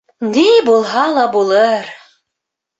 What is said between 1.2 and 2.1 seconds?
булыр!